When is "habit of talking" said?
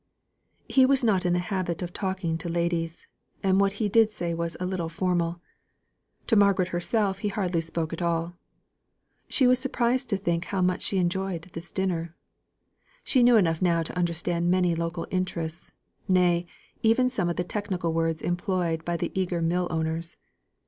1.53-2.35